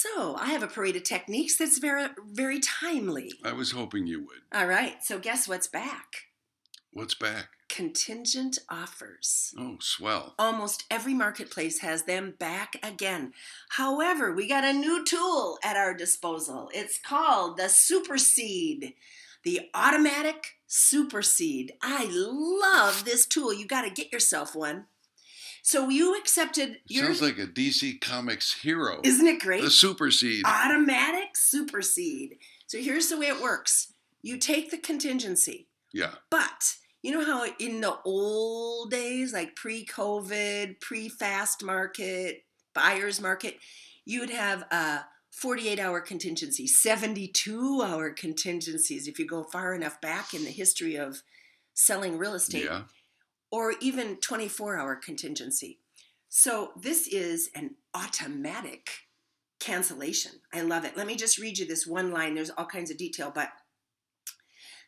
So, 0.00 0.34
I 0.36 0.46
have 0.46 0.62
a 0.62 0.66
parade 0.66 0.96
of 0.96 1.02
techniques 1.02 1.58
that's 1.58 1.76
very, 1.76 2.08
very 2.24 2.58
timely. 2.58 3.34
I 3.44 3.52
was 3.52 3.72
hoping 3.72 4.06
you 4.06 4.20
would. 4.20 4.40
All 4.50 4.66
right, 4.66 5.04
so 5.04 5.18
guess 5.18 5.46
what's 5.46 5.66
back? 5.66 6.06
What's 6.94 7.14
back? 7.14 7.48
Contingent 7.68 8.58
offers. 8.70 9.52
Oh, 9.58 9.76
swell. 9.78 10.34
Almost 10.38 10.84
every 10.90 11.12
marketplace 11.12 11.80
has 11.80 12.04
them 12.04 12.34
back 12.38 12.76
again. 12.82 13.34
However, 13.72 14.32
we 14.32 14.48
got 14.48 14.64
a 14.64 14.72
new 14.72 15.04
tool 15.04 15.58
at 15.62 15.76
our 15.76 15.92
disposal. 15.92 16.70
It's 16.72 16.98
called 16.98 17.58
the 17.58 17.68
supersede, 17.68 18.94
the 19.44 19.68
automatic 19.74 20.56
supersede. 20.66 21.74
I 21.82 22.08
love 22.10 23.04
this 23.04 23.26
tool. 23.26 23.52
You 23.52 23.66
got 23.66 23.82
to 23.82 23.90
get 23.90 24.14
yourself 24.14 24.56
one. 24.56 24.86
So 25.62 25.88
you 25.88 26.18
accepted 26.18 26.78
your. 26.86 27.06
Sounds 27.06 27.22
like 27.22 27.38
a 27.38 27.46
DC 27.46 28.00
Comics 28.00 28.60
hero. 28.60 29.00
Isn't 29.04 29.26
it 29.26 29.40
great? 29.40 29.62
the 29.62 29.70
supersede. 29.70 30.44
automatic 30.44 31.36
supersede. 31.36 32.38
So 32.66 32.78
here's 32.78 33.08
the 33.08 33.18
way 33.18 33.26
it 33.26 33.40
works 33.40 33.92
you 34.22 34.36
take 34.38 34.70
the 34.70 34.78
contingency, 34.78 35.68
yeah. 35.92 36.12
but 36.30 36.76
you 37.02 37.12
know 37.12 37.24
how 37.24 37.46
in 37.58 37.80
the 37.80 37.96
old 38.04 38.90
days, 38.90 39.32
like 39.32 39.56
pre 39.56 39.84
COVID, 39.84 40.80
pre 40.80 41.08
fast 41.08 41.64
market, 41.64 42.44
buyer's 42.74 43.20
market, 43.20 43.56
you 44.04 44.20
would 44.20 44.30
have 44.30 44.62
a 44.70 45.04
48 45.30 45.78
hour 45.78 46.00
contingency, 46.00 46.66
72 46.66 47.82
hour 47.82 48.10
contingencies 48.10 49.08
if 49.08 49.18
you 49.18 49.26
go 49.26 49.44
far 49.44 49.74
enough 49.74 50.00
back 50.00 50.34
in 50.34 50.44
the 50.44 50.50
history 50.50 50.96
of 50.96 51.22
selling 51.74 52.18
real 52.18 52.34
estate 52.34 52.64
Yeah. 52.64 52.82
Or 53.50 53.74
even 53.80 54.16
24 54.16 54.78
hour 54.78 54.96
contingency. 54.96 55.78
So 56.28 56.72
this 56.80 57.08
is 57.08 57.50
an 57.54 57.74
automatic 57.94 58.90
cancellation. 59.58 60.32
I 60.52 60.62
love 60.62 60.84
it. 60.84 60.96
Let 60.96 61.06
me 61.06 61.16
just 61.16 61.38
read 61.38 61.58
you 61.58 61.66
this 61.66 61.86
one 61.86 62.12
line. 62.12 62.34
There's 62.34 62.50
all 62.50 62.66
kinds 62.66 62.90
of 62.90 62.96
detail, 62.96 63.32
but 63.34 63.50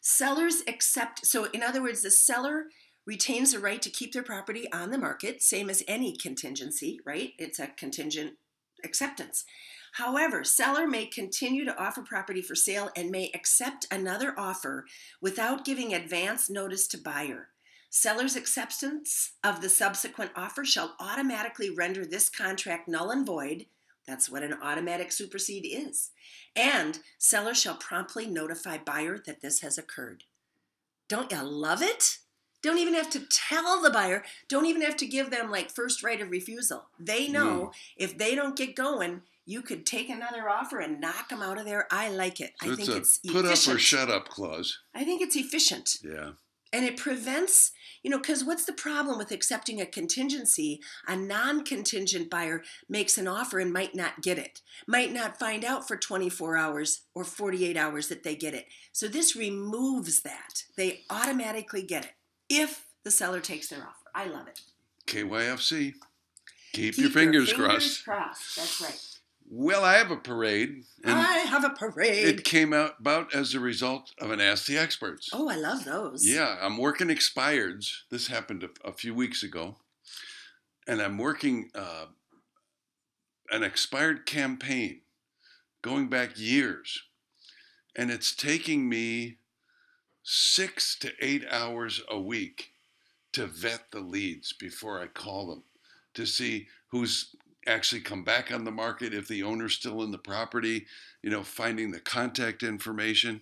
sellers 0.00 0.62
accept, 0.66 1.26
so 1.26 1.44
in 1.52 1.62
other 1.62 1.82
words, 1.82 2.02
the 2.02 2.10
seller 2.10 2.66
retains 3.06 3.52
the 3.52 3.58
right 3.58 3.82
to 3.82 3.90
keep 3.90 4.12
their 4.12 4.22
property 4.22 4.70
on 4.72 4.90
the 4.90 4.98
market, 4.98 5.42
same 5.42 5.68
as 5.68 5.82
any 5.88 6.16
contingency, 6.16 7.00
right? 7.04 7.32
It's 7.38 7.58
a 7.58 7.66
contingent 7.66 8.34
acceptance. 8.84 9.44
However, 9.94 10.42
seller 10.44 10.86
may 10.86 11.06
continue 11.06 11.64
to 11.64 11.76
offer 11.76 12.02
property 12.02 12.40
for 12.40 12.54
sale 12.54 12.90
and 12.96 13.10
may 13.10 13.30
accept 13.34 13.86
another 13.90 14.34
offer 14.38 14.86
without 15.20 15.64
giving 15.64 15.92
advance 15.92 16.48
notice 16.48 16.86
to 16.88 16.98
buyer. 16.98 17.48
Seller's 17.94 18.36
acceptance 18.36 19.32
of 19.44 19.60
the 19.60 19.68
subsequent 19.68 20.30
offer 20.34 20.64
shall 20.64 20.96
automatically 20.98 21.68
render 21.68 22.06
this 22.06 22.30
contract 22.30 22.88
null 22.88 23.10
and 23.10 23.26
void. 23.26 23.66
That's 24.06 24.30
what 24.30 24.42
an 24.42 24.54
automatic 24.62 25.12
supersede 25.12 25.66
is. 25.66 26.08
And 26.56 27.00
seller 27.18 27.52
shall 27.52 27.74
promptly 27.74 28.26
notify 28.26 28.78
buyer 28.78 29.18
that 29.26 29.42
this 29.42 29.60
has 29.60 29.76
occurred. 29.76 30.24
Don't 31.06 31.30
you 31.30 31.42
love 31.42 31.82
it? 31.82 32.16
Don't 32.62 32.78
even 32.78 32.94
have 32.94 33.10
to 33.10 33.26
tell 33.30 33.82
the 33.82 33.90
buyer, 33.90 34.24
don't 34.48 34.64
even 34.64 34.80
have 34.80 34.96
to 34.96 35.06
give 35.06 35.30
them 35.30 35.50
like 35.50 35.70
first 35.70 36.02
right 36.02 36.22
of 36.22 36.30
refusal. 36.30 36.86
They 36.98 37.26
mm. 37.26 37.32
know 37.32 37.72
if 37.98 38.16
they 38.16 38.34
don't 38.34 38.56
get 38.56 38.74
going, 38.74 39.20
you 39.44 39.60
could 39.60 39.84
take 39.84 40.08
another 40.08 40.48
offer 40.48 40.78
and 40.78 40.98
knock 40.98 41.28
them 41.28 41.42
out 41.42 41.58
of 41.58 41.66
there. 41.66 41.86
I 41.90 42.08
like 42.08 42.40
it. 42.40 42.54
So 42.62 42.70
I 42.70 42.72
it's 42.72 42.86
think 42.86 42.88
a 42.88 42.96
it's 42.96 43.18
put 43.18 43.44
up 43.44 43.68
or 43.68 43.78
shut 43.78 44.08
up 44.08 44.30
clause. 44.30 44.78
I 44.94 45.04
think 45.04 45.20
it's 45.20 45.36
efficient 45.36 45.98
Yeah. 46.02 46.30
And 46.72 46.84
it 46.84 46.96
prevents 46.96 47.72
you 48.02 48.10
know 48.10 48.18
because 48.18 48.44
what's 48.44 48.64
the 48.64 48.72
problem 48.72 49.18
with 49.18 49.30
accepting 49.30 49.80
a 49.80 49.86
contingency? 49.86 50.80
A 51.06 51.16
non-contingent 51.16 52.30
buyer 52.30 52.62
makes 52.88 53.18
an 53.18 53.28
offer 53.28 53.58
and 53.58 53.72
might 53.72 53.94
not 53.94 54.22
get 54.22 54.38
it 54.38 54.60
might 54.86 55.12
not 55.12 55.38
find 55.38 55.64
out 55.64 55.86
for 55.86 55.96
24 55.96 56.56
hours 56.56 57.02
or 57.14 57.24
48 57.24 57.76
hours 57.76 58.08
that 58.08 58.22
they 58.22 58.34
get 58.34 58.54
it. 58.54 58.66
So 58.92 59.08
this 59.08 59.36
removes 59.36 60.22
that. 60.22 60.64
They 60.76 61.00
automatically 61.10 61.82
get 61.82 62.04
it 62.04 62.12
if 62.48 62.86
the 63.04 63.10
seller 63.10 63.40
takes 63.40 63.68
their 63.68 63.80
offer. 63.80 64.10
I 64.14 64.26
love 64.26 64.48
it. 64.48 64.60
KYFC. 65.06 65.94
Keep, 66.72 66.94
Keep 66.94 66.98
your 66.98 67.10
fingers, 67.10 67.50
fingers 67.52 67.68
crossed. 67.68 68.04
crossed. 68.04 68.56
That's 68.56 68.80
right 68.80 69.11
Well, 69.54 69.84
I 69.84 69.98
have 69.98 70.10
a 70.10 70.16
parade, 70.16 70.84
and 71.04 71.18
i 71.18 71.40
have 71.40 71.62
a 71.62 71.68
parade 71.68 72.26
it 72.26 72.42
came 72.42 72.72
out 72.72 72.94
about 73.00 73.34
as 73.34 73.52
a 73.52 73.60
result 73.60 74.14
of 74.18 74.30
an 74.30 74.40
Ask 74.40 74.64
the 74.64 74.78
Experts. 74.78 75.28
oh 75.30 75.46
i 75.50 75.56
love 75.56 75.84
those 75.84 76.26
Yeah, 76.26 76.56
I'm 76.58 76.78
working 76.78 77.08
expireds. 77.08 77.98
This 78.10 78.28
happened 78.28 78.64
a, 78.64 78.88
a 78.88 78.92
few 78.92 79.14
weeks 79.14 79.42
ago, 79.42 79.76
and 80.88 81.02
I'm 81.02 81.18
working 81.18 81.68
uh, 81.74 82.06
an 83.50 83.62
expired 83.62 84.24
campaign 84.24 85.02
going 85.82 86.08
back 86.08 86.38
years, 86.38 87.02
and 87.94 88.10
it's 88.10 88.34
taking 88.34 88.88
me 88.88 89.36
six 90.22 90.98
to 91.00 91.12
eight 91.20 91.44
hours 91.50 92.00
a 92.08 92.18
week 92.18 92.70
to 93.32 93.44
vet 93.46 93.90
the 93.90 94.00
leads 94.00 94.54
before 94.54 94.98
I 94.98 95.08
call 95.08 95.48
them 95.48 95.64
to 96.14 96.24
see 96.24 96.68
who's 96.88 97.36
actually 97.66 98.00
come 98.00 98.24
back 98.24 98.52
on 98.52 98.64
the 98.64 98.70
market, 98.70 99.14
if 99.14 99.28
the 99.28 99.42
owner's 99.42 99.74
still 99.74 100.02
in 100.02 100.10
the 100.10 100.18
property, 100.18 100.86
you 101.22 101.30
know, 101.30 101.42
finding 101.42 101.90
the 101.90 102.00
contact 102.00 102.62
information 102.62 103.40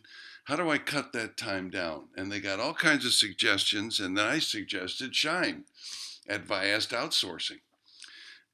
how 0.51 0.57
do 0.57 0.69
I 0.69 0.79
cut 0.79 1.13
that 1.13 1.37
time 1.37 1.71
down? 1.71 2.09
And 2.17 2.31
they 2.31 2.41
got 2.41 2.59
all 2.59 2.75
kinds 2.75 3.07
of 3.07 3.13
suggestions, 3.13 4.01
and 4.01 4.17
then 4.17 4.27
I 4.27 4.41
suggested 4.41 5.15
Shine 5.15 5.65
at 6.29 6.45
Viast 6.45 6.89
Outsourcing. 6.89 7.61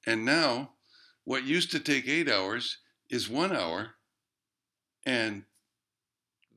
And 0.06 0.22
now, 0.22 0.72
what 1.24 1.44
used 1.44 1.70
to 1.70 1.80
take 1.80 2.06
eight 2.06 2.30
hours 2.30 2.78
is 3.08 3.30
one 3.30 3.50
hour, 3.50 3.94
and 5.06 5.44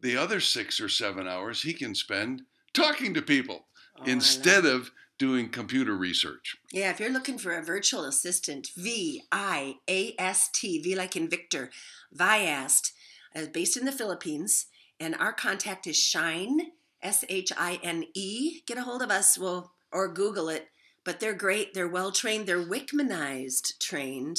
the 0.01 0.17
other 0.17 0.41
six 0.41 0.81
or 0.81 0.89
seven 0.89 1.25
hours 1.25 1.61
he 1.61 1.73
can 1.73 1.95
spend 1.95 2.43
talking 2.73 3.13
to 3.13 3.21
people 3.21 3.65
Oh, 3.97 4.03
instead 4.05 4.65
of 4.65 4.91
doing 5.19 5.49
computer 5.49 5.95
research. 5.95 6.57
Yeah, 6.71 6.89
if 6.89 6.99
you're 6.99 7.11
looking 7.13 7.37
for 7.37 7.51
a 7.51 7.61
virtual 7.63 8.05
assistant, 8.05 8.69
V 8.75 9.21
I 9.31 9.75
A 9.87 10.15
S 10.17 10.49
T, 10.51 10.81
V 10.81 10.95
like 10.95 11.15
in 11.15 11.29
Victor, 11.29 11.69
Viast, 12.15 12.93
is 13.35 13.47
uh, 13.47 13.51
based 13.53 13.77
in 13.77 13.85
the 13.85 13.91
Philippines, 13.91 14.65
and 14.99 15.13
our 15.15 15.33
contact 15.33 15.85
is 15.85 15.97
Shine, 15.97 16.71
S 17.03 17.23
H 17.29 17.51
I 17.55 17.79
N 17.83 18.05
E. 18.15 18.61
Get 18.65 18.77
a 18.79 18.83
hold 18.83 19.03
of 19.03 19.11
us, 19.11 19.37
well, 19.37 19.73
or 19.91 20.07
Google 20.11 20.49
it. 20.49 20.69
But 21.03 21.19
they're 21.19 21.33
great. 21.33 21.73
They're 21.73 21.87
well 21.87 22.11
trained. 22.11 22.45
They're 22.47 22.63
Wickmanized 22.65 23.77
trained, 23.79 24.37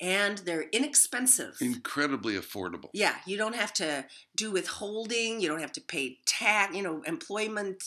and 0.00 0.38
they're 0.38 0.68
inexpensive. 0.70 1.56
Incredibly 1.60 2.34
affordable. 2.34 2.90
yeah, 2.92 3.16
you 3.26 3.36
don't 3.36 3.54
have 3.54 3.72
to 3.74 4.04
do 4.36 4.50
withholding. 4.50 5.40
You 5.40 5.48
don't 5.48 5.60
have 5.60 5.72
to 5.72 5.80
pay 5.80 6.18
tax. 6.26 6.74
You 6.76 6.82
know, 6.82 7.02
employment. 7.06 7.82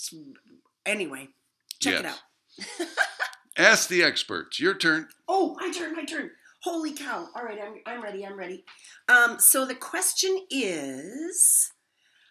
Anyway, 0.86 1.30
check 1.80 2.00
it 2.02 2.06
out. 2.06 2.22
Ask 3.58 3.90
the 3.90 4.04
experts. 4.04 4.60
Your 4.60 4.74
turn. 4.74 5.08
Oh, 5.28 5.56
my 5.60 5.72
turn, 5.72 5.96
my 5.96 6.06
turn. 6.06 6.32
Holy 6.64 6.94
cow. 6.94 7.28
All 7.36 7.44
right, 7.44 7.60
I'm, 7.62 7.76
I'm 7.86 8.02
ready, 8.02 8.26
I'm 8.26 8.38
ready. 8.38 8.64
Um, 9.10 9.40
so 9.40 9.66
the 9.66 9.76
question 9.76 10.46
is 10.50 11.72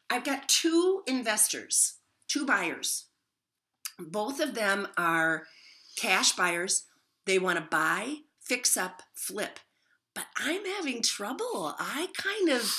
I've 0.09 0.25
got 0.25 0.49
two 0.49 1.03
investors, 1.07 1.99
two 2.29 2.47
buyers. 2.47 3.07
Both 3.99 4.41
of 4.41 4.55
them 4.55 4.89
are 4.97 5.45
cash 5.97 6.33
buyers. 6.33 6.87
They 7.27 7.39
want 7.39 7.59
to 7.59 7.67
buy 7.71 8.17
fix 8.43 8.77
up, 8.77 9.03
flip. 9.15 9.61
But 10.15 10.27
I'm 10.37 10.65
having 10.65 11.03
trouble. 11.03 11.75
I 11.79 12.09
kind 12.17 12.51
of 12.51 12.71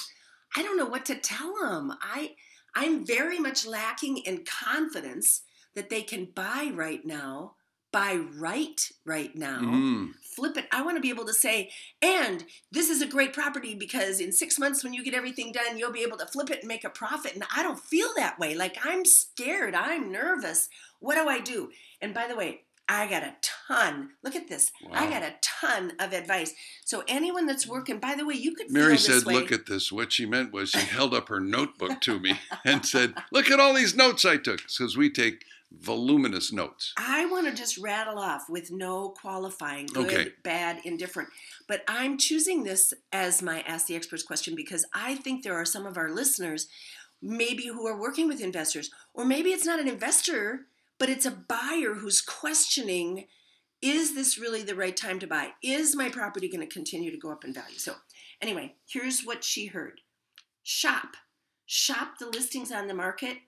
I 0.56 0.62
don't 0.62 0.78
know 0.78 0.86
what 0.86 1.06
to 1.06 1.16
tell 1.16 1.56
them. 1.56 1.94
I 2.02 2.32
I'm 2.76 3.06
very 3.06 3.40
much 3.40 3.66
lacking 3.66 4.18
in 4.18 4.44
confidence 4.46 5.42
that 5.76 5.90
they 5.90 6.02
can 6.02 6.26
buy 6.26 6.72
right 6.74 7.06
now, 7.06 7.54
buy 7.92 8.16
right 8.36 8.92
right 9.06 9.36
now. 9.36 9.60
Mm. 9.60 10.12
Flip 10.36 10.58
it. 10.58 10.66
I 10.72 10.82
want 10.82 10.98
to 10.98 11.02
be 11.02 11.10
able 11.10 11.26
to 11.26 11.34
say, 11.34 11.70
and 12.02 12.44
this 12.72 12.90
is 12.90 13.02
a 13.02 13.08
great 13.08 13.34
property 13.34 13.76
because 13.76 14.20
in 14.20 14.32
six 14.32 14.58
months, 14.60 14.84
when 14.84 14.94
you 14.94 15.04
get 15.04 15.14
everything 15.14 15.52
done, 15.52 15.78
you'll 15.78 15.92
be 15.92 16.04
able 16.04 16.18
to 16.18 16.26
flip 16.26 16.50
it 16.50 16.60
and 16.60 16.68
make 16.68 16.84
a 16.84 16.90
profit. 16.90 17.36
And 17.36 17.44
I 17.56 17.62
don't 17.64 17.80
feel 17.80 18.10
that 18.18 18.40
way. 18.40 18.56
Like 18.56 18.78
I'm 18.84 19.06
scared. 19.06 19.76
I'm 19.76 20.12
nervous. 20.12 20.70
What 21.00 21.16
do 21.16 21.30
I 21.30 21.40
do? 21.40 21.70
And 22.02 22.14
by 22.14 22.28
the 22.28 22.36
way, 22.36 22.62
I 22.90 23.08
got 23.08 23.24
a 23.24 23.36
ton. 23.42 24.10
Look 24.24 24.36
at 24.36 24.50
this. 24.50 24.72
I 24.92 25.10
got 25.10 25.24
a 25.24 25.36
ton 25.42 25.94
of 26.00 26.12
advice. 26.12 26.54
So 26.84 27.04
anyone 27.08 27.46
that's 27.46 27.66
working, 27.66 28.00
by 28.00 28.16
the 28.16 28.26
way, 28.26 28.36
you 28.36 28.54
could 28.56 28.72
Mary 28.72 28.98
said, 28.98 29.24
way. 29.24 29.36
Look 29.36 29.52
at 29.52 29.68
this. 29.68 29.92
What 29.92 30.12
she 30.12 30.26
meant 30.26 30.52
was 30.52 30.72
she 30.72 30.80
held 30.96 31.14
up 31.14 31.30
her 31.30 31.40
notebook 31.40 32.02
to 32.02 32.20
me 32.20 32.40
and 32.66 32.86
said, 32.86 33.14
Look 33.32 33.50
at 33.50 33.60
all 33.60 33.74
these 33.74 33.96
notes 33.96 34.26
I 34.26 34.38
took. 34.38 34.62
Because 34.68 34.98
we 34.98 35.10
take 35.10 35.46
voluminous 35.80 36.52
notes. 36.52 36.94
I 36.98 37.26
want 37.26 37.48
to 37.48 37.54
just 37.54 37.78
rattle 37.78 38.20
off 38.20 38.50
with 38.50 38.72
no 38.72 39.10
qualifying, 39.10 39.88
good, 39.88 40.06
Okay. 40.06 40.32
bad, 40.44 40.82
indifferent. 40.84 41.30
But 41.68 41.84
I'm 41.88 42.18
choosing 42.18 42.64
this 42.64 42.94
as 43.12 43.42
my 43.42 43.62
Ask 43.62 43.88
the 43.88 43.96
Experts 43.96 44.24
question 44.24 44.56
because 44.56 44.86
I 44.94 45.16
think 45.16 45.44
there 45.44 45.56
are 45.56 45.66
some 45.66 45.86
of 45.86 45.98
our 45.98 46.10
listeners, 46.10 46.68
maybe 47.22 47.68
who 47.68 47.88
are 47.88 48.00
working 48.00 48.28
with 48.28 48.42
investors, 48.42 48.92
or 49.14 49.26
maybe 49.26 49.50
it's 49.50 49.66
not 49.66 49.80
an 49.80 49.88
investor, 49.88 50.68
but 51.00 51.10
it's 51.10 51.26
a 51.26 51.32
buyer 51.32 51.96
who's 51.96 52.22
questioning 52.22 53.28
is 53.82 54.16
this 54.16 54.38
really 54.38 54.64
the 54.64 54.76
right 54.76 54.96
time 54.96 55.20
to 55.20 55.28
buy? 55.28 55.50
Is 55.62 55.94
my 55.94 56.08
property 56.08 56.48
going 56.48 56.66
to 56.66 56.74
continue 56.74 57.12
to 57.12 57.18
go 57.18 57.32
up 57.32 57.44
in 57.44 57.54
value? 57.54 57.78
So, 57.78 57.96
anyway, 58.42 58.76
here's 58.88 59.24
what 59.26 59.44
she 59.44 59.66
heard 59.66 60.00
shop. 60.64 61.18
Shop 61.66 62.14
the 62.18 62.28
listings 62.30 62.72
on 62.72 62.88
the 62.88 62.94
market. 62.94 63.40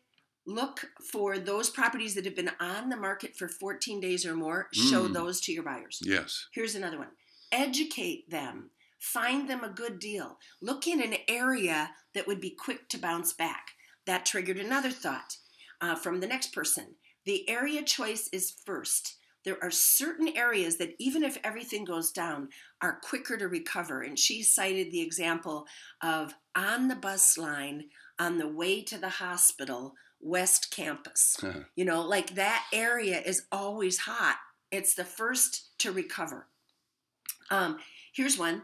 Look 0.45 0.91
for 1.11 1.39
those 1.39 1.69
properties 1.69 2.13
that 2.15 2.25
have 2.25 2.35
been 2.35 2.51
on 2.59 2.89
the 2.89 2.95
market 2.97 3.35
for 3.35 3.47
14 3.47 3.99
days 3.99 4.25
or 4.25 4.35
more. 4.35 4.67
Show 4.73 5.07
Mm. 5.07 5.13
those 5.13 5.41
to 5.41 5.51
your 5.51 5.63
buyers. 5.63 5.99
Yes. 6.03 6.47
Here's 6.51 6.75
another 6.75 6.97
one 6.99 7.11
educate 7.51 8.29
them, 8.29 8.69
find 8.99 9.49
them 9.49 9.63
a 9.63 9.69
good 9.69 9.97
deal. 9.99 10.39
Look 10.61 10.87
in 10.87 11.01
an 11.01 11.15
area 11.27 11.95
that 12.13 12.27
would 12.27 12.41
be 12.41 12.49
quick 12.49 12.89
to 12.89 12.97
bounce 12.97 13.31
back. 13.33 13.71
That 14.05 14.25
triggered 14.25 14.57
another 14.57 14.91
thought 14.91 15.37
uh, 15.79 15.95
from 15.95 16.19
the 16.19 16.27
next 16.27 16.53
person. 16.53 16.95
The 17.23 17.47
area 17.49 17.81
choice 17.83 18.27
is 18.33 18.51
first. 18.65 19.15
There 19.45 19.63
are 19.63 19.71
certain 19.71 20.29
areas 20.35 20.77
that, 20.77 20.95
even 20.99 21.23
if 21.23 21.37
everything 21.43 21.85
goes 21.85 22.11
down, 22.11 22.49
are 22.81 22.99
quicker 22.99 23.37
to 23.37 23.47
recover. 23.47 24.01
And 24.01 24.17
she 24.17 24.41
cited 24.43 24.91
the 24.91 25.01
example 25.01 25.67
of 26.01 26.33
on 26.55 26.87
the 26.87 26.95
bus 26.95 27.37
line 27.37 27.89
on 28.19 28.37
the 28.37 28.47
way 28.47 28.81
to 28.83 28.97
the 28.97 29.09
hospital, 29.09 29.95
West 30.25 30.71
Campus. 30.71 31.37
You 31.75 31.85
know, 31.85 32.01
like 32.01 32.33
that 32.33 32.65
area 32.73 33.21
is 33.21 33.43
always 33.51 33.99
hot. 33.99 34.37
It's 34.71 34.95
the 34.95 35.05
first 35.05 35.77
to 35.79 35.91
recover. 35.91 36.47
Um, 37.51 37.77
here's 38.13 38.37
one. 38.37 38.63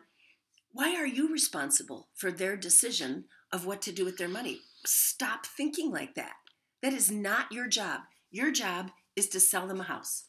Why 0.72 0.96
are 0.96 1.06
you 1.06 1.32
responsible 1.32 2.10
for 2.16 2.32
their 2.32 2.58
decision 2.58 3.26
of 3.54 3.66
what 3.68 3.82
to 3.84 3.92
do 3.92 4.04
with 4.04 4.18
their 4.18 4.28
money? 4.28 4.62
Stop 4.86 5.46
thinking 5.46 5.92
like 5.92 6.16
that. 6.16 6.34
That 6.82 6.94
is 6.94 7.12
not 7.12 7.52
your 7.52 7.68
job. 7.68 8.02
Your 8.32 8.52
job 8.52 8.90
is 9.16 9.28
to 9.30 9.40
sell 9.40 9.68
them 9.68 9.82
a 9.82 9.84
house. 9.84 10.26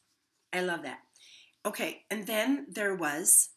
I 0.53 0.61
love 0.61 0.83
that. 0.83 0.99
Okay, 1.65 2.03
and 2.11 2.27
then 2.27 2.67
there 2.69 2.95
was, 2.95 3.51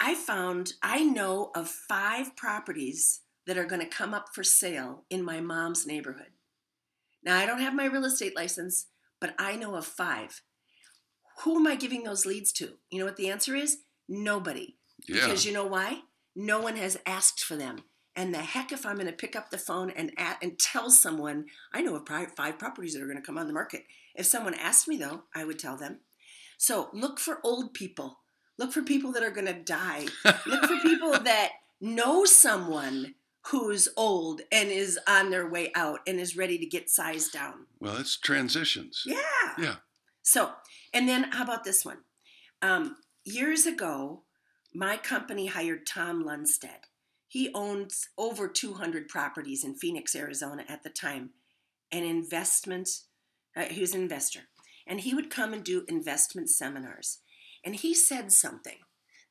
I 0.00 0.14
found, 0.14 0.72
I 0.82 1.04
know 1.04 1.50
of 1.54 1.68
five 1.68 2.34
properties 2.34 3.20
that 3.46 3.58
are 3.58 3.66
going 3.66 3.82
to 3.82 3.86
come 3.88 4.14
up 4.14 4.28
for 4.32 4.44
sale 4.44 5.04
in 5.10 5.22
my 5.22 5.40
mom's 5.40 5.86
neighborhood. 5.86 6.30
Now, 7.24 7.38
I 7.38 7.46
don't 7.46 7.60
have 7.60 7.74
my 7.74 7.86
real 7.86 8.04
estate 8.04 8.36
license, 8.36 8.86
but 9.20 9.34
I 9.38 9.56
know 9.56 9.74
of 9.74 9.86
five. 9.86 10.42
Who 11.40 11.56
am 11.56 11.66
I 11.66 11.76
giving 11.76 12.02
those 12.02 12.26
leads 12.26 12.52
to? 12.54 12.74
You 12.90 12.98
know 12.98 13.04
what 13.04 13.16
the 13.16 13.30
answer 13.30 13.54
is? 13.54 13.78
Nobody. 14.08 14.76
Yeah. 15.08 15.26
Because 15.26 15.46
you 15.46 15.52
know 15.52 15.66
why? 15.66 16.02
No 16.34 16.60
one 16.60 16.76
has 16.76 16.98
asked 17.06 17.44
for 17.44 17.56
them. 17.56 17.84
And 18.14 18.34
the 18.34 18.38
heck 18.38 18.72
if 18.72 18.84
I'm 18.84 18.96
going 18.96 19.06
to 19.06 19.12
pick 19.12 19.34
up 19.34 19.50
the 19.50 19.58
phone 19.58 19.90
and 19.90 20.12
at, 20.18 20.38
and 20.42 20.58
tell 20.58 20.90
someone 20.90 21.46
I 21.72 21.80
know 21.80 21.96
of 21.96 22.06
five 22.06 22.58
properties 22.58 22.94
that 22.94 23.02
are 23.02 23.06
going 23.06 23.16
to 23.16 23.24
come 23.24 23.38
on 23.38 23.46
the 23.46 23.54
market. 23.54 23.84
If 24.14 24.26
someone 24.26 24.54
asked 24.54 24.86
me 24.86 24.98
though, 24.98 25.22
I 25.34 25.44
would 25.44 25.58
tell 25.58 25.76
them. 25.76 26.00
So 26.58 26.90
look 26.92 27.18
for 27.18 27.40
old 27.42 27.72
people. 27.72 28.18
Look 28.58 28.72
for 28.72 28.82
people 28.82 29.12
that 29.12 29.22
are 29.22 29.30
going 29.30 29.46
to 29.46 29.54
die. 29.54 30.06
look 30.46 30.64
for 30.66 30.78
people 30.82 31.12
that 31.12 31.52
know 31.80 32.24
someone 32.24 33.14
who's 33.46 33.88
old 33.96 34.40
and 34.52 34.70
is 34.70 34.98
on 35.06 35.30
their 35.30 35.48
way 35.48 35.72
out 35.74 36.00
and 36.06 36.20
is 36.20 36.36
ready 36.36 36.58
to 36.58 36.66
get 36.66 36.88
sized 36.88 37.32
down. 37.32 37.66
Well, 37.80 37.96
it's 37.96 38.16
transitions. 38.18 39.02
Yeah. 39.04 39.16
Yeah. 39.58 39.74
So, 40.22 40.52
and 40.94 41.08
then 41.08 41.24
how 41.32 41.42
about 41.42 41.64
this 41.64 41.84
one? 41.84 41.98
Um, 42.60 42.96
years 43.24 43.66
ago, 43.66 44.22
my 44.72 44.96
company 44.96 45.46
hired 45.46 45.86
Tom 45.86 46.24
Lundstead. 46.24 46.86
He 47.26 47.50
owns 47.54 48.08
over 48.16 48.46
200 48.46 49.08
properties 49.08 49.64
in 49.64 49.74
Phoenix, 49.74 50.14
Arizona 50.14 50.64
at 50.68 50.82
the 50.82 50.90
time, 50.90 51.30
an 51.90 52.04
investment, 52.04 52.88
uh, 53.56 53.64
he 53.64 53.80
was 53.80 53.94
an 53.94 54.02
investor. 54.02 54.40
And 54.86 55.00
he 55.00 55.14
would 55.14 55.30
come 55.30 55.52
and 55.52 55.64
do 55.64 55.84
investment 55.88 56.50
seminars. 56.50 57.18
And 57.64 57.76
he 57.76 57.94
said 57.94 58.32
something 58.32 58.78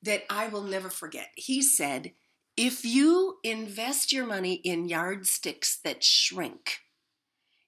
that 0.01 0.23
I 0.29 0.47
will 0.47 0.63
never 0.63 0.89
forget. 0.89 1.27
He 1.35 1.61
said, 1.61 2.13
if 2.57 2.83
you 2.83 3.37
invest 3.43 4.11
your 4.11 4.25
money 4.25 4.55
in 4.55 4.89
yardsticks 4.89 5.79
that 5.83 6.03
shrink, 6.03 6.79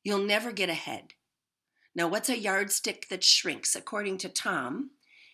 you'll 0.04 0.20
never 0.20 0.52
get 0.52 0.70
ahead. 0.70 1.14
Now, 1.96 2.08
what's 2.08 2.30
a 2.30 2.40
yardstick 2.40 3.08
that 3.10 3.24
shrinks? 3.24 3.76
According 3.76 4.18
to 4.20 4.30
Tom, 4.30 4.92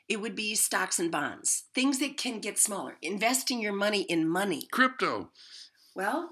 it 0.07 0.19
would 0.19 0.35
be 0.35 0.55
stocks 0.55 0.99
and 0.99 1.11
bonds, 1.11 1.65
things 1.73 1.99
that 1.99 2.17
can 2.17 2.39
get 2.39 2.57
smaller, 2.57 2.97
investing 3.01 3.61
your 3.61 3.73
money 3.73 4.01
in 4.01 4.27
money. 4.27 4.67
Crypto. 4.71 5.29
Well, 5.95 6.29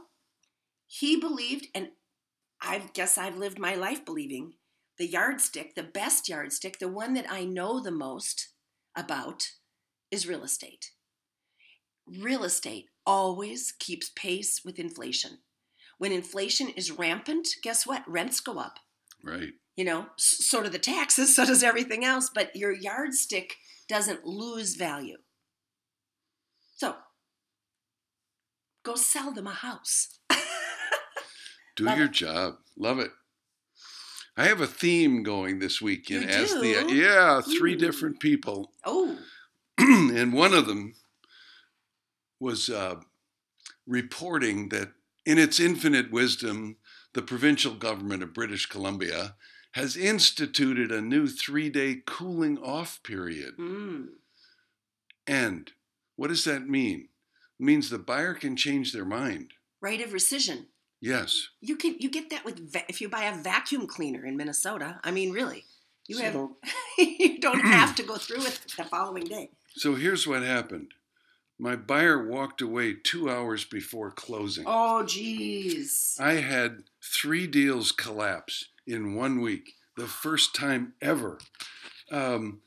he 0.85 1.19
believed, 1.19 1.67
and 1.73 1.89
I 2.61 2.89
guess 2.93 3.17
I've 3.17 3.37
lived 3.37 3.59
my 3.59 3.75
life 3.75 4.03
believing, 4.03 4.53
the 4.97 5.07
yardstick, 5.07 5.75
the 5.75 5.83
best 5.83 6.27
yardstick, 6.27 6.79
the 6.79 6.87
one 6.87 7.13
that 7.13 7.29
I 7.29 7.45
know 7.45 7.79
the 7.79 7.91
most 7.91 8.49
about, 8.95 9.51
is 10.09 10.27
real 10.27 10.43
estate. 10.43 10.91
Real 12.21 12.43
estate 12.43 12.85
always 13.05 13.73
keeps 13.79 14.09
pace 14.15 14.61
with 14.63 14.79
inflation. 14.79 15.39
When 15.97 16.11
inflation 16.11 16.69
is 16.69 16.91
rampant, 16.91 17.47
guess 17.63 17.85
what? 17.87 18.03
Rents 18.07 18.39
go 18.39 18.59
up 18.59 18.79
Right. 19.23 19.53
you 19.75 19.83
know, 19.85 20.07
s- 20.17 20.45
sort 20.45 20.65
of 20.65 20.71
the 20.71 20.79
taxes, 20.79 21.35
so 21.35 21.45
does 21.45 21.63
everything 21.63 22.05
else, 22.05 22.29
but 22.33 22.55
your 22.55 22.71
yardstick 22.71 23.55
doesn't 23.89 24.25
lose 24.25 24.75
value. 24.75 25.17
So, 26.75 26.95
go 28.83 28.95
sell 28.95 29.31
them 29.31 29.47
a 29.47 29.53
house. 29.53 30.19
Do 31.75 31.83
Love 31.85 31.97
your 31.97 32.07
it. 32.07 32.13
job. 32.13 32.55
Love 32.75 32.99
it. 32.99 33.11
I 34.35 34.45
have 34.45 34.61
a 34.61 34.67
theme 34.67 35.23
going 35.23 35.59
this 35.59 35.81
week 35.81 36.09
in 36.11 36.27
Ask 36.29 36.53
the? 36.59 36.85
Yeah, 36.89 37.41
three 37.41 37.73
Ooh. 37.73 37.77
different 37.77 38.19
people. 38.19 38.71
Oh, 38.85 39.17
and 39.79 40.33
one 40.33 40.53
of 40.53 40.65
them 40.67 40.93
was 42.39 42.69
uh, 42.69 42.95
reporting 43.85 44.69
that 44.69 44.89
in 45.25 45.37
its 45.37 45.59
infinite 45.59 46.11
wisdom, 46.11 46.77
the 47.13 47.21
provincial 47.21 47.73
government 47.73 48.23
of 48.23 48.33
British 48.33 48.65
Columbia 48.65 49.35
has 49.73 49.95
instituted 49.97 50.91
a 50.91 51.01
new 51.01 51.27
three 51.27 51.69
day 51.69 52.01
cooling 52.05 52.57
off 52.57 53.01
period. 53.03 53.57
mm. 53.57 54.07
And 55.27 55.71
what 56.15 56.29
does 56.29 56.43
that 56.45 56.67
mean? 56.67 57.09
It 57.59 57.63
means 57.63 57.89
the 57.89 57.97
buyer 57.99 58.33
can 58.33 58.55
change 58.55 58.93
their 58.93 59.05
mind. 59.05 59.51
right 59.81 60.01
of 60.01 60.11
rescission. 60.11 60.65
Yes. 61.01 61.49
You 61.61 61.75
can 61.75 61.95
you 61.99 62.09
get 62.09 62.29
that 62.31 62.43
with 62.45 62.71
va- 62.71 62.85
if 62.89 63.01
you 63.01 63.09
buy 63.09 63.25
a 63.25 63.35
vacuum 63.41 63.85
cleaner 63.87 64.25
in 64.25 64.35
Minnesota. 64.37 64.99
I 65.03 65.11
mean, 65.11 65.31
really, 65.31 65.65
you 66.07 66.17
have 66.19 66.33
So- 66.33 66.57
you 66.97 67.39
don't 67.39 67.59
have 67.65 67.95
to 67.95 68.03
go 68.03 68.15
through 68.15 68.45
it 68.45 68.59
the 68.77 68.83
following 68.85 69.25
day. 69.25 69.49
So 69.75 69.93
here's 69.95 70.25
what 70.25 70.41
happened. 70.43 70.93
My 71.59 71.75
buyer 71.75 72.23
walked 72.27 72.61
away 72.61 72.93
two 72.93 73.29
hours 73.29 73.65
before 73.65 74.11
closing. 74.11 74.65
Oh, 74.67 75.03
jeez. 75.05 76.19
I 76.19 76.33
had 76.33 76.83
three 77.03 77.47
deals 77.47 77.91
collapse 77.91 78.65
in 78.85 79.15
one 79.15 79.41
week, 79.41 79.73
the 79.95 80.07
first 80.07 80.53
time 80.53 80.93
ever. 81.01 81.39
Um, 82.11 82.61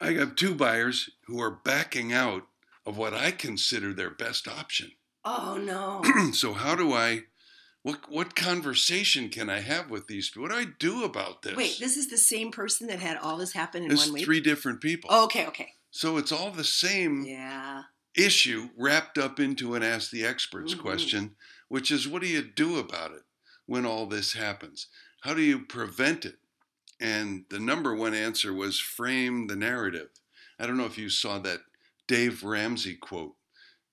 I 0.00 0.12
have 0.12 0.36
two 0.36 0.54
buyers 0.54 1.10
who 1.26 1.40
are 1.40 1.50
backing 1.50 2.12
out 2.12 2.44
of 2.84 2.96
what 2.96 3.14
I 3.14 3.30
consider 3.30 3.92
their 3.92 4.10
best 4.10 4.46
option. 4.46 4.92
Oh 5.24 5.58
no. 5.60 6.02
so 6.32 6.52
how 6.52 6.74
do 6.74 6.92
I? 6.92 7.24
What 7.82 8.10
what 8.10 8.34
conversation 8.36 9.28
can 9.28 9.50
I 9.50 9.60
have 9.60 9.90
with 9.90 10.06
these 10.06 10.30
people? 10.30 10.42
What 10.42 10.52
do 10.52 10.58
I 10.58 10.66
do 10.78 11.04
about 11.04 11.42
this? 11.42 11.56
Wait, 11.56 11.78
this 11.80 11.96
is 11.96 12.08
the 12.08 12.18
same 12.18 12.50
person 12.50 12.86
that 12.88 13.00
had 13.00 13.16
all 13.16 13.36
this 13.36 13.52
happen 13.52 13.82
in 13.82 13.90
It's 13.90 14.06
one 14.06 14.14
week. 14.14 14.24
three 14.24 14.40
different 14.40 14.80
people. 14.80 15.10
Oh, 15.12 15.24
okay, 15.24 15.46
okay. 15.46 15.72
So 15.90 16.16
it's 16.16 16.32
all 16.32 16.50
the 16.50 16.64
same 16.64 17.24
Yeah. 17.24 17.84
issue 18.14 18.70
wrapped 18.76 19.18
up 19.18 19.40
into 19.40 19.74
an 19.74 19.82
Ask 19.82 20.10
the 20.10 20.24
Experts 20.24 20.74
Mhm. 20.74 20.80
question, 20.80 21.36
which 21.68 21.90
is 21.90 22.08
what 22.08 22.22
do 22.22 22.28
you 22.28 22.42
do 22.42 22.78
about 22.78 23.12
it 23.12 23.24
when 23.66 23.86
all 23.86 24.06
this 24.06 24.32
happens? 24.32 24.88
How 25.22 25.34
do 25.34 25.42
you 25.42 25.64
prevent 25.64 26.24
it? 26.24 26.38
And 27.00 27.46
the 27.48 27.60
number 27.60 27.94
one 27.94 28.14
answer 28.14 28.52
was 28.52 28.80
frame 28.80 29.46
the 29.46 29.56
narrative. 29.56 30.10
I 30.58 30.66
don't 30.66 30.76
know 30.76 30.86
if 30.86 30.98
you 30.98 31.10
saw 31.10 31.38
that 31.40 31.62
Dave 32.06 32.42
Ramsey 32.42 32.96
quote, 32.96 33.36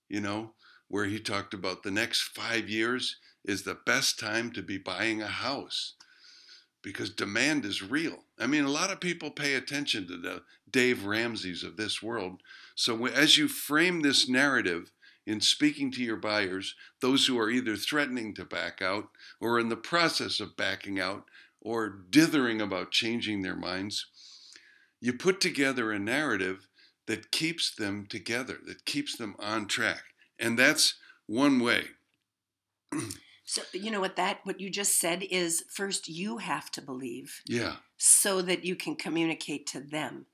you 0.10 0.20
know, 0.22 0.56
where 0.88 1.06
he 1.06 1.20
talked 1.20 1.54
about 1.54 1.84
the 1.84 1.92
next 1.92 2.22
five 2.24 2.70
years 2.70 3.18
is 3.44 3.64
the 3.64 3.76
best 3.76 4.20
time 4.20 4.52
to 4.54 4.62
be 4.64 4.78
buying 4.78 5.22
a 5.22 5.28
house 5.28 5.96
because 6.86 7.10
demand 7.10 7.66
is 7.66 7.82
real. 7.82 8.20
I 8.38 8.46
mean, 8.46 8.64
a 8.64 8.70
lot 8.70 8.92
of 8.92 9.00
people 9.00 9.32
pay 9.32 9.56
attention 9.56 10.08
to 10.08 10.18
the 10.18 10.44
Dave 10.70 11.04
Ramseys 11.04 11.64
of 11.64 11.78
this 11.78 12.04
world. 12.04 12.44
So 12.76 13.08
as 13.08 13.40
you 13.40 13.48
frame 13.48 14.02
this 14.02 14.30
narrative 14.30 14.92
in 15.26 15.42
speaking 15.42 15.92
to 15.94 16.04
your 16.04 16.16
buyers, 16.16 16.76
those 17.02 17.26
who 17.26 17.40
are 17.40 17.50
either 17.50 17.76
threatening 17.76 18.36
to 18.36 18.46
back 18.46 18.84
out 18.84 19.10
or 19.42 19.60
in 19.60 19.70
the 19.70 19.76
process 19.76 20.40
of 20.40 20.56
backing 20.56 21.00
out 21.00 21.26
or 21.60 21.90
dithering 21.90 22.62
about 22.62 22.92
changing 22.92 23.42
their 23.42 23.56
minds, 23.56 24.06
you 25.02 25.12
put 25.12 25.42
together 25.42 25.92
a 25.92 25.98
narrative 25.98 26.68
that 27.08 27.32
keeps 27.32 27.74
them 27.74 28.06
together, 28.08 28.60
that 28.68 28.86
keeps 28.86 29.18
them 29.18 29.36
on 29.40 29.66
track. 29.66 30.04
And 30.38 30.58
that's 30.58 30.94
one 31.26 31.60
way. 31.60 31.86
So 33.46 33.62
you 33.74 33.92
know 33.92 34.02
what 34.02 34.16
that 34.16 34.40
what 34.44 34.60
you 34.60 34.70
just 34.72 35.00
said 35.00 35.24
is 35.30 35.64
first 35.72 36.08
you 36.08 36.38
have 36.40 36.72
to 36.72 36.82
believe 36.82 37.42
Yeah. 37.46 37.76
so 37.98 38.42
that 38.42 38.66
you 38.66 38.76
can 38.76 38.96
communicate 38.96 39.68
to 39.68 39.80
them. 39.80 40.26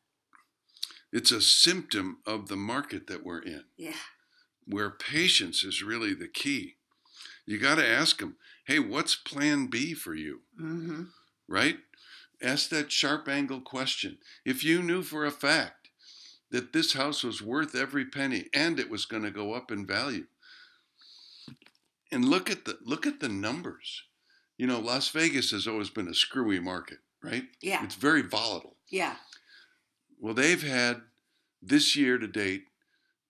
It's 1.12 1.32
a 1.32 1.42
symptom 1.42 2.20
of 2.26 2.48
the 2.48 2.56
market 2.56 3.08
that 3.08 3.26
we're 3.26 3.42
in. 3.42 3.66
Yeah. 3.78 3.94
where 4.66 4.90
patience 4.92 5.64
is 5.64 5.84
really 5.84 6.14
the 6.14 6.28
key. 6.30 6.76
You 7.46 7.58
got 7.58 7.76
to 7.76 7.86
ask 7.86 8.20
them, 8.20 8.38
hey, 8.66 8.80
what's 8.80 9.16
plan 9.16 9.68
B 9.68 9.94
for 9.94 10.14
you? 10.14 10.42
Mm-hmm. 10.60 11.04
Right? 11.50 11.80
Ask 12.42 12.70
that 12.70 12.92
sharp 12.92 13.28
angle 13.28 13.60
question. 13.60 14.20
If 14.46 14.64
you 14.64 14.82
knew 14.82 15.02
for 15.02 15.26
a 15.26 15.32
fact 15.32 15.90
that 16.52 16.72
this 16.74 16.94
house 16.94 17.24
was 17.24 17.42
worth 17.42 17.76
every 17.76 18.06
penny 18.06 18.46
and 18.54 18.80
it 18.80 18.90
was 18.90 19.06
going 19.06 19.24
to 19.24 19.32
go 19.32 19.54
up 19.54 19.72
in 19.72 19.86
value, 19.86 20.28
and 22.12 22.26
look 22.26 22.50
at 22.50 22.66
the 22.66 22.78
look 22.84 23.06
at 23.06 23.20
the 23.20 23.30
numbers. 23.30 24.04
You 24.58 24.68
know, 24.68 24.80
Las 24.80 25.10
Vegas 25.10 25.52
has 25.52 25.68
always 25.68 25.90
been 25.90 26.08
a 26.08 26.14
screwy 26.14 26.60
market, 26.60 27.00
right? 27.24 27.46
Yeah. 27.62 27.84
It's 27.84 27.96
very 27.96 28.22
volatile. 28.22 28.76
Yeah. 28.90 29.16
Well, 30.20 30.36
they've 30.36 30.62
had 30.62 31.02
this 31.62 31.96
year 31.96 32.18
to 32.20 32.28
date 32.28 32.66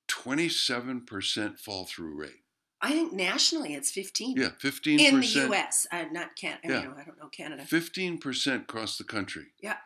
27% 0.10 1.58
fall 1.60 1.86
through 1.86 2.20
rate. 2.20 2.42
I 2.82 2.92
think 2.92 3.14
nationally 3.14 3.76
it's 3.76 3.92
15. 3.92 4.38
Yeah, 4.38 4.50
15%. 4.62 5.00
In 5.00 5.20
the 5.20 5.26
U.S., 5.48 5.86
uh, 5.92 6.06
not 6.12 6.36
Can. 6.36 6.58
I, 6.64 6.68
Yeah. 6.68 6.82
know, 6.84 6.94
I 7.00 7.04
don't 7.04 7.20
know 7.20 7.28
Canada. 7.30 7.64
15% 7.64 8.62
across 8.64 8.98
the 8.98 9.04
country. 9.04 9.48
Yeah. 9.62 9.78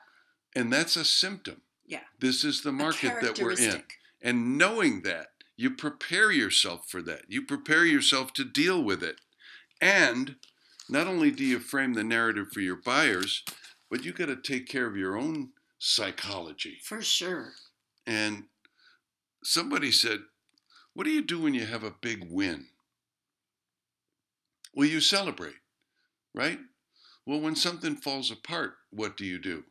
And 0.55 0.71
that's 0.71 0.95
a 0.95 1.03
symptom. 1.03 1.61
Yeah. 1.85 1.99
This 2.19 2.43
is 2.45 2.61
the 2.61 2.71
market 2.71 3.21
that 3.21 3.39
we're 3.39 3.51
in. 3.51 3.83
And 4.21 4.57
knowing 4.57 5.01
that, 5.01 5.27
you 5.57 5.71
prepare 5.71 6.31
yourself 6.31 6.89
for 6.89 7.01
that. 7.03 7.23
You 7.27 7.41
prepare 7.41 7.85
yourself 7.85 8.33
to 8.33 8.43
deal 8.43 8.83
with 8.83 9.01
it. 9.01 9.21
And 9.81 10.35
not 10.89 11.07
only 11.07 11.31
do 11.31 11.43
you 11.43 11.59
frame 11.59 11.93
the 11.93 12.03
narrative 12.03 12.47
for 12.51 12.61
your 12.61 12.75
buyers, 12.75 13.43
but 13.89 14.03
you 14.03 14.11
got 14.11 14.27
to 14.27 14.35
take 14.35 14.67
care 14.67 14.87
of 14.87 14.97
your 14.97 15.17
own 15.17 15.49
psychology. 15.79 16.77
For 16.83 17.01
sure. 17.01 17.53
And 18.05 18.45
somebody 19.43 19.91
said, 19.91 20.19
What 20.93 21.05
do 21.05 21.11
you 21.11 21.21
do 21.21 21.39
when 21.39 21.53
you 21.53 21.65
have 21.65 21.83
a 21.83 21.95
big 22.01 22.27
win? 22.29 22.67
Well, 24.73 24.87
you 24.87 24.99
celebrate, 24.99 25.55
right? 26.33 26.59
Well, 27.25 27.39
when 27.39 27.55
something 27.55 27.95
falls 27.95 28.29
apart, 28.29 28.73
what 28.91 29.15
do 29.15 29.25
you 29.25 29.39
do? 29.39 29.63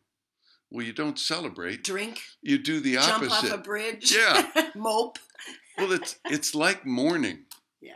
Well, 0.75 0.85
you 0.85 0.93
don't 0.93 1.21
celebrate. 1.21 1.85
Drink, 1.85 2.21
You 2.43 2.59
do 2.59 2.81
the 2.81 2.97
opposite. 2.97 3.31
jump 3.31 3.45
off 3.45 3.53
a 3.53 3.59
bridge, 3.59 4.13
Yeah. 4.13 4.71
mope. 4.75 5.21
well, 5.79 5.93
it's 5.93 6.17
it's 6.25 6.53
like 6.53 6.85
mourning. 6.85 7.45
Yeah. 7.81 7.95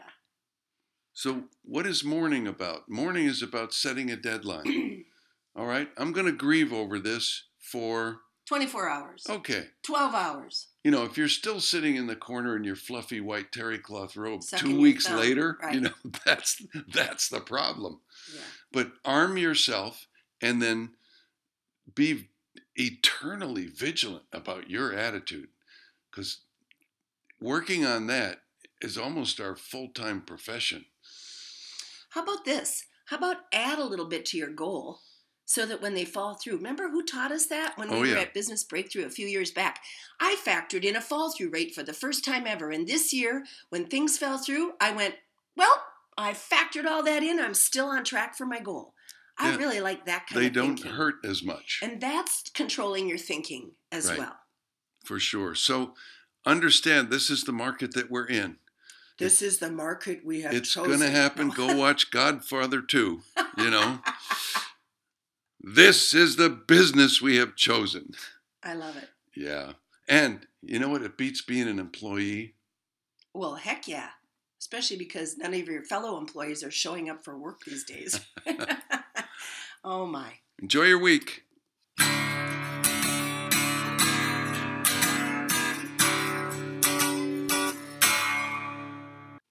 So, 1.12 1.44
what 1.64 1.88
is 1.88 2.04
mourning 2.04 2.46
about? 2.46 2.88
Mourning 2.88 3.26
is 3.26 3.42
about 3.42 3.74
setting 3.74 4.12
a 4.12 4.16
deadline. 4.16 5.06
All 5.56 5.66
right, 5.66 5.88
I'm 5.96 6.12
going 6.12 6.26
to 6.26 6.32
grieve 6.32 6.72
over 6.72 7.00
this 7.00 7.46
for 7.58 8.20
24 8.46 8.88
hours. 8.88 9.26
okay. 9.28 9.64
12 9.82 10.14
hours. 10.14 10.68
You 10.84 10.92
know, 10.92 11.02
if 11.02 11.18
you're 11.18 11.26
still 11.26 11.58
sitting 11.58 11.96
in 11.96 12.06
the 12.06 12.14
corner 12.14 12.56
in 12.56 12.62
your 12.62 12.76
fluffy 12.76 13.20
white 13.20 13.50
terry 13.50 13.78
cloth 13.78 14.16
robe 14.16 14.44
Sucking 14.44 14.70
two 14.70 14.80
weeks 14.80 15.08
thumb, 15.08 15.18
later, 15.18 15.58
you 15.72 15.80
know, 15.80 15.90
that's 16.24 16.62
that's 16.94 17.28
the 17.28 17.40
problem. 17.40 18.00
Yeah. 18.32 18.40
But 18.72 18.92
arm 19.04 19.36
yourself 19.36 20.06
and 20.40 20.62
then 20.62 20.90
be 21.92 22.28
eternally 22.78 23.66
vigilant 23.66 24.24
about 24.32 24.70
your 24.70 24.94
attitude 24.94 25.48
cuz 26.10 26.40
working 27.40 27.84
on 27.84 28.06
that 28.06 28.42
is 28.80 28.96
almost 28.96 29.40
our 29.40 29.56
full-time 29.56 30.22
profession. 30.22 30.86
How 32.10 32.22
about 32.22 32.44
this? 32.44 32.84
How 33.06 33.16
about 33.16 33.38
add 33.52 33.78
a 33.78 33.84
little 33.84 34.06
bit 34.06 34.24
to 34.26 34.36
your 34.36 34.50
goal 34.50 35.00
so 35.44 35.64
that 35.66 35.80
when 35.80 35.94
they 35.94 36.04
fall 36.04 36.34
through, 36.34 36.56
remember 36.56 36.90
who 36.90 37.02
taught 37.02 37.32
us 37.32 37.46
that 37.46 37.76
when 37.76 37.90
we 37.90 37.96
Oh, 37.96 38.00
were 38.14 38.18
at 38.18 38.34
Business 38.34 38.64
Breakthrough 38.64 39.06
a 39.06 39.10
few 39.10 39.26
years 39.26 39.50
back? 39.50 39.80
I 40.20 40.36
factored 40.44 40.84
in 40.84 40.94
a 40.94 41.00
fall 41.00 41.32
through 41.32 41.50
rate 41.50 41.74
for 41.74 41.82
the 41.82 41.92
first 41.92 42.24
time 42.24 42.46
ever. 42.46 42.70
And 42.70 42.86
this 42.86 43.12
year, 43.12 43.44
when 43.70 43.86
things 43.86 44.18
fell 44.18 44.38
through, 44.38 44.74
I 44.80 44.92
went, 44.92 45.14
well, 45.56 45.84
I 46.16 46.32
factored 46.32 46.84
all 46.86 47.02
that 47.04 47.22
in. 47.22 47.40
I'm 47.40 47.54
still 47.54 47.86
on 47.86 48.04
track 48.04 48.36
for 48.36 48.44
my 48.44 48.60
goal. 48.60 48.94
I 49.38 49.50
Yeah. 49.50 49.56
really 49.56 49.80
like 49.80 50.04
that 50.06 50.26
kind 50.26 50.42
They 50.42 50.50
don't 50.50 50.76
thinking. 50.76 50.92
hurt 50.92 51.24
as 51.24 51.42
much. 51.42 51.80
And 51.82 52.00
that's 52.00 52.50
controlling 52.50 53.08
your 53.08 53.18
thinking 53.18 53.72
as 53.92 54.08
Right. 54.08 54.18
well. 54.18 54.38
for 55.04 55.18
sure. 55.18 55.54
So 55.54 55.94
understand 56.44 57.08
this 57.08 57.30
is 57.30 57.44
the 57.44 57.52
market 57.52 57.94
that 57.94 58.10
we're 58.10 58.26
in. 58.26 58.58
This 59.18 59.40
is 59.40 59.58
the 59.58 59.70
market 59.70 60.22
we 60.24 60.42
have 60.42 60.52
it's 60.52 60.72
chosen. 60.74 61.00
to 61.00 61.08
happen. 61.10 61.48
Go 61.48 61.74
watch 61.74 62.10
Godfather 62.10 62.82
2, 62.82 63.22
you 63.56 63.70
know. 63.70 64.02
this 65.60 66.14
is 66.14 66.36
the 66.36 66.50
business 66.50 67.20
we 67.22 67.36
have 67.36 67.56
chosen. 67.56 68.14
I 68.62 68.74
love 68.74 68.96
it. 68.96 69.08
Yeah. 69.34 69.72
And 70.08 70.46
you 70.62 70.78
know 70.78 70.88
what? 70.88 71.02
It 71.02 71.16
beats 71.16 71.42
being 71.42 71.68
an 71.68 71.78
employee. 71.78 72.54
Well, 73.32 73.54
heck 73.56 73.88
yeah. 73.88 74.10
Especially 74.60 74.96
because 74.96 75.36
none 75.38 75.54
of 75.54 75.66
your 75.68 75.84
fellow 75.84 76.18
employees 76.18 76.62
are 76.64 76.70
showing 76.70 77.08
up 77.08 77.24
for 77.24 77.38
work 77.38 77.64
these 77.64 77.84
days. 77.84 78.20
oh 79.84 80.06
my. 80.06 80.32
Enjoy 80.60 80.84
your 80.84 80.98
week. 80.98 81.44